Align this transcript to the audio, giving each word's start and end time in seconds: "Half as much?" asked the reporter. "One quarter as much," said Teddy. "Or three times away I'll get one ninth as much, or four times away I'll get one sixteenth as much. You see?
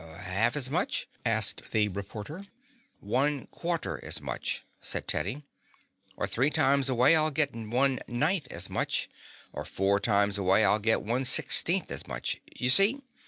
"Half 0.21 0.55
as 0.55 0.67
much?" 0.71 1.07
asked 1.27 1.69
the 1.73 1.87
reporter. 1.87 2.47
"One 3.01 3.45
quarter 3.51 4.03
as 4.03 4.19
much," 4.19 4.63
said 4.79 5.07
Teddy. 5.07 5.43
"Or 6.17 6.25
three 6.25 6.49
times 6.49 6.89
away 6.89 7.15
I'll 7.15 7.29
get 7.29 7.53
one 7.53 7.99
ninth 8.07 8.47
as 8.49 8.67
much, 8.67 9.11
or 9.53 9.63
four 9.63 9.99
times 9.99 10.39
away 10.39 10.65
I'll 10.65 10.79
get 10.79 11.03
one 11.03 11.23
sixteenth 11.23 11.91
as 11.91 12.07
much. 12.07 12.41
You 12.55 12.71
see? 12.71 13.01